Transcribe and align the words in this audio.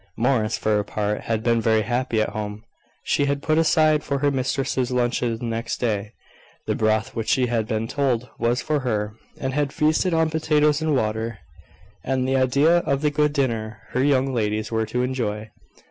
Morris, 0.17 0.57
for 0.57 0.77
her 0.77 0.83
part, 0.83 1.21
had 1.25 1.43
been 1.43 1.61
very 1.61 1.83
happy 1.83 2.19
at 2.19 2.29
home. 2.29 2.63
She 3.03 3.25
had 3.25 3.43
put 3.43 3.59
aside 3.59 4.03
for 4.03 4.17
her 4.17 4.31
mistress's 4.31 4.89
luncheon 4.89 5.37
next 5.43 5.77
day, 5.79 6.13
the 6.65 6.73
broth 6.73 7.13
which 7.15 7.29
she 7.29 7.45
had 7.45 7.67
been 7.67 7.87
told 7.87 8.27
was 8.39 8.63
for 8.63 8.79
her, 8.79 9.13
and 9.39 9.53
had 9.53 9.71
feasted 9.71 10.11
on 10.11 10.31
potatoes 10.31 10.81
and 10.81 10.95
water, 10.95 11.37
and 12.03 12.27
the 12.27 12.35
idea 12.35 12.77
of 12.79 13.03
the 13.03 13.11
good 13.11 13.31
dinner 13.31 13.83
her 13.91 14.03
young 14.03 14.33
ladies 14.33 14.71
were 14.71 14.87
to 14.87 15.03
enjoy. 15.03 15.51